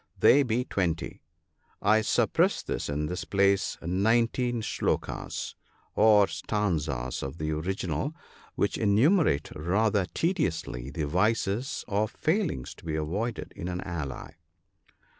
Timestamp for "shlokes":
4.63-5.53